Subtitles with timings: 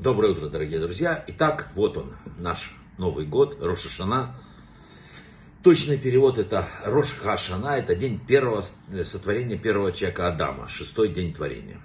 [0.00, 1.24] Доброе утро, дорогие друзья.
[1.26, 4.36] Итак, вот он, наш Новый год, Рошашана.
[5.64, 8.62] Точный перевод это Рош Хашана, это день первого
[9.02, 11.80] сотворения первого человека Адама, шестой день творения.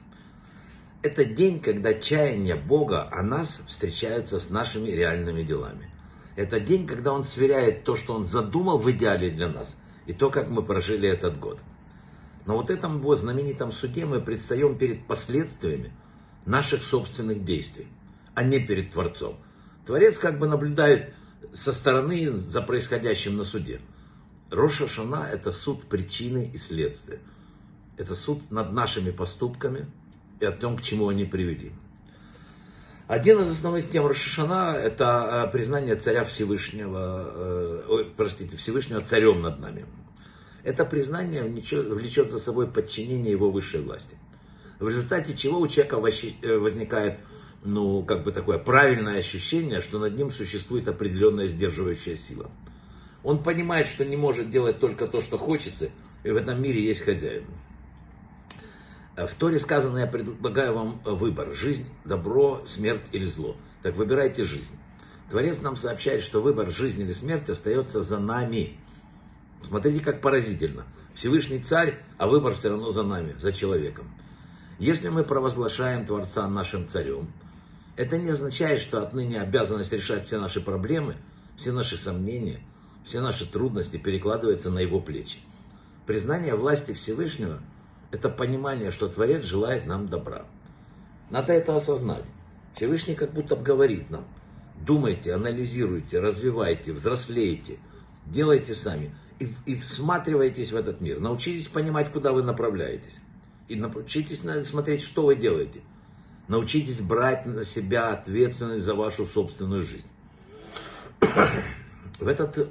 [1.02, 5.89] Это день, когда чаяние Бога о нас встречаются с нашими реальными делами.
[6.36, 9.75] Это день, когда Он сверяет то, что Он задумал в идеале для нас,
[10.05, 11.61] и то, как мы прожили этот год.
[12.45, 15.91] Но вот этом вот знаменитом суде мы предстаем перед последствиями
[16.45, 17.88] наших собственных действий
[18.36, 19.38] а не перед Творцом.
[19.86, 21.14] Творец как бы наблюдает
[21.51, 23.82] со стороны за происходящим на суде.
[24.50, 27.19] Роша Шана– это суд причины и следствия.
[27.97, 29.88] Это суд над нашими поступками
[30.39, 31.74] и о том, к чему они привели.
[33.08, 39.59] Один из основных тем Рошашана– это э, признание царя Всевышнего, э, простите, Всевышнего царем над
[39.59, 39.86] нами.
[40.63, 44.17] Это признание влечет за собой подчинение его высшей власти.
[44.80, 47.19] В результате чего у человека э, возникает
[47.64, 52.52] ну, как бы такое правильное ощущение, что над ним существует определенная сдерживающая сила.
[53.23, 55.89] Он понимает, что не может делать только то, что хочется,
[56.23, 57.45] и в этом мире есть хозяин.
[59.16, 61.53] В Торе сказано, я предлагаю вам выбор.
[61.53, 63.55] Жизнь, добро, смерть или зло.
[63.83, 64.75] Так выбирайте жизнь.
[65.30, 68.80] Творец нам сообщает, что выбор жизни или смерти остается за нами.
[69.61, 70.86] Смотрите, как поразительно.
[71.14, 74.11] Всевышний царь, а выбор все равно за нами, за человеком.
[74.80, 77.31] Если мы провозглашаем Творца нашим царем,
[77.95, 81.17] это не означает, что отныне обязанность решать все наши проблемы,
[81.55, 82.59] все наши сомнения,
[83.03, 85.38] все наши трудности перекладывается на его плечи.
[86.08, 87.61] Признание власти Всевышнего–
[88.11, 90.45] это понимание, что Творец желает нам добра.
[91.30, 92.25] Надо это осознать.
[92.73, 94.25] Всевышний как будто говорит нам,
[94.81, 97.77] думайте, анализируйте, развивайте, взрослейте,
[98.25, 101.19] делайте сами и, и всматривайтесь в этот мир.
[101.19, 103.19] Научитесь понимать, куда вы направляетесь.
[103.67, 105.81] И научитесь смотреть, что вы делаете–
[106.47, 110.08] Научитесь брать на себя ответственность за вашу собственную жизнь.
[112.19, 112.69] В этот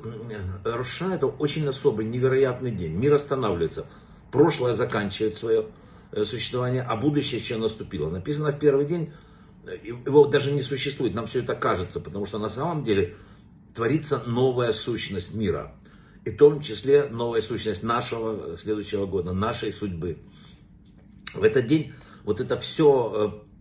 [0.64, 2.92] Роша это очень особый, невероятный день.
[2.92, 3.86] Мир останавливается.
[4.30, 5.66] Прошлое заканчивает свое
[6.10, 8.08] э, существование, а будущее еще наступило.
[8.08, 9.12] Написано в первый день,
[9.66, 13.16] э, его даже не существует, нам все это кажется, потому что на самом деле
[13.74, 15.74] творится новая сущность мира.
[16.24, 20.18] И в том числе новая сущность нашего следующего года, нашей судьбы.
[21.34, 21.92] В этот день
[22.24, 23.51] вот это все э,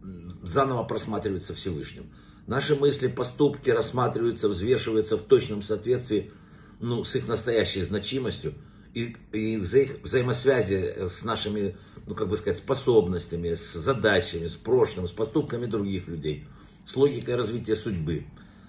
[0.42, 2.12] заново просматривается Всевышним.
[2.48, 6.32] Наши мысли, поступки рассматриваются, взвешиваются в точном соответствии
[6.80, 8.56] ну, с их настоящей значимостью
[8.94, 15.08] и, и вза взаимосвязи с нашими, ну как бы сказать, способностями, с задачами, с прошлым,
[15.08, 16.46] с поступками других людей,
[16.86, 18.26] с логикой развития судьбы.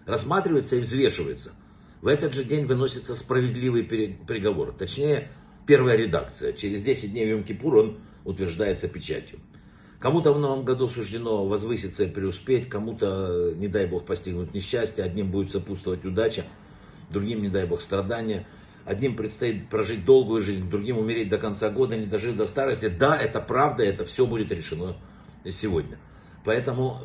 [0.06, 1.52] Рассматривается и взвешивается.
[2.02, 5.30] В этот же день выносится справедливый приговор, точнее,
[5.66, 6.52] первая редакция.
[6.52, 9.38] Через 10 дней в Йом-Кипур он утверждается печатью.
[10.02, 15.30] Кому-то в новом году суждено возвыситься и преуспеть, кому-то, не дай бог, постигнуть несчастье, одним
[15.30, 16.44] будет сопутствовать удача,
[17.08, 18.44] другим, не дай бог, страдания.
[18.84, 22.88] Одним предстоит прожить долгую жизнь, другим умереть до конца года, не дожить до старости.
[22.88, 24.96] Да, это правда, это все будет решено
[25.44, 25.98] сегодня.
[26.44, 27.02] Поэтому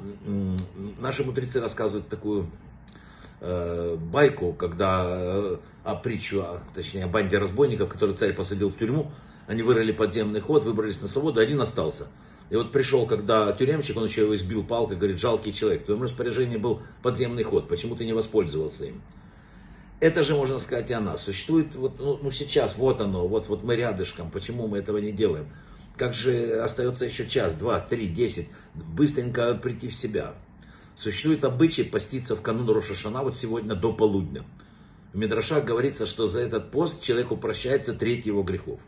[0.97, 2.49] наши мудрецы рассказывают такую
[3.41, 8.75] э, байку, когда э, о притчу, а, точнее о банде разбойников, который царь посадил в
[8.75, 9.11] тюрьму.
[9.45, 12.07] Они вырыли подземный ход, выбрались на свободу, один остался.
[12.49, 16.03] И вот пришел, когда тюремщик, он еще его избил палкой, говорит, жалкий человек, в твоем
[16.03, 19.01] распоряжении был подземный ход, почему ты не воспользовался им?
[19.99, 21.23] Это же можно сказать и о нас.
[21.23, 25.11] Существует, вот, ну, ну сейчас, вот оно, вот, вот мы рядышком, почему мы этого не
[25.11, 25.47] делаем?
[25.97, 30.35] Как же остается еще час, два, три, десять, быстренько прийти в себя.
[30.95, 34.45] Существует обычай поститься в канун Рошашана вот сегодня до полудня.
[35.13, 38.79] В Мидрашах говорится, что за этот пост человеку прощается треть его грехов.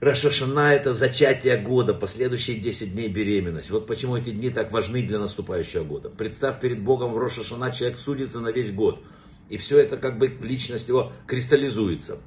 [0.00, 3.70] Рашашана это зачатие года, последующие 10 дней беременность.
[3.70, 6.10] Вот почему эти дни так важны для наступающего года.
[6.10, 9.00] Представь перед Богом в Рошашана, человек судится на весь год.
[9.48, 12.18] И все это как бы личность его кристаллизуется.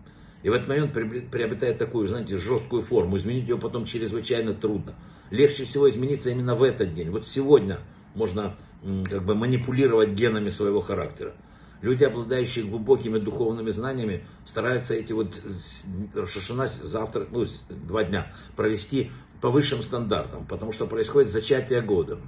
[0.43, 3.17] И в этот момент приобретает такую, знаете, жесткую форму.
[3.17, 4.95] Изменить ее потом чрезвычайно трудно.
[5.29, 7.09] Легче всего измениться именно в этот день.
[7.09, 7.79] Вот сегодня
[8.15, 8.55] можно
[9.09, 11.35] как бы манипулировать генами своего характера.
[11.81, 15.39] Люди, обладающие глубокими духовными знаниями, стараются эти вот
[16.15, 22.19] Рошашана завтра, ну, два дня провести по высшим стандартам, потому что происходит зачатие года.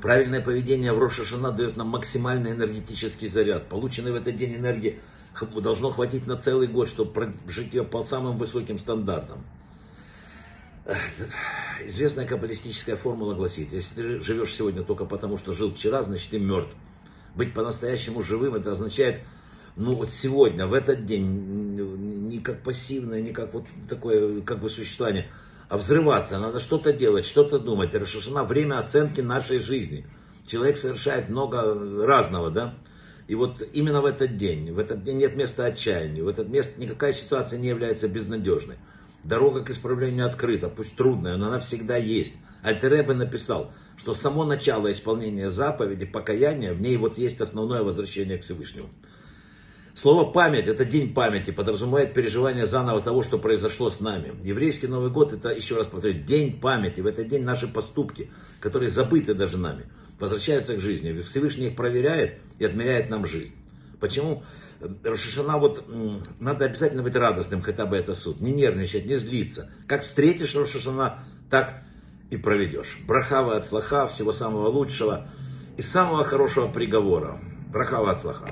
[0.00, 3.68] Правильное поведение в Рошашана дает нам максимальный энергетический заряд.
[3.68, 5.00] Полученный в этот день энергии
[5.56, 9.44] должно хватить на целый год, чтобы прожить ее по самым высоким стандартам.
[11.84, 16.38] Известная каббалистическая формула гласит, если ты живешь сегодня только потому, что жил вчера, значит ты
[16.38, 16.76] мертв.
[17.34, 19.22] Быть по-настоящему живым, это означает,
[19.76, 21.24] ну вот сегодня, в этот день,
[22.28, 25.30] не как пассивное, не как вот такое как бы существование,
[25.68, 27.94] а взрываться, надо что-то делать, что-то думать.
[27.94, 30.06] Рошашана время оценки нашей жизни.
[30.46, 32.74] Человек совершает много разного, да?
[33.28, 36.76] И вот именно в этот день, в этот день нет места отчаянию, в этот мест
[36.76, 38.76] никакая ситуация не является безнадежной.
[39.24, 42.34] Дорога к исправлению открыта, пусть трудная, но она всегда есть.
[42.62, 48.42] Альтеребе написал, что само начало исполнения заповеди, покаяния, в ней вот есть основное возвращение к
[48.42, 48.90] Всевышнему.
[49.94, 54.32] Слово «память»– это день памяти, подразумевает переживание заново того, что произошло с нами.
[54.42, 57.00] Еврейский Новый год– это, еще раз повторю, день памяти.
[57.00, 59.84] В этот день наши поступки, которые забыты даже нами,
[60.18, 61.20] возвращаются к жизни.
[61.20, 63.54] Всевышний их проверяет и отмеряет нам жизнь.
[64.02, 64.42] Почему?
[65.04, 65.84] Рошишана, вот
[66.40, 68.40] надо обязательно быть радостным, хотя бы это суд.
[68.40, 69.70] Не нервничать, не злиться.
[69.86, 71.84] Как встретишь Рошишана, так
[72.28, 72.98] и проведешь.
[73.06, 75.28] Брахава от слаха, всего самого лучшего
[75.76, 77.40] и самого хорошего приговора.
[77.70, 78.50] Брахава от слаха.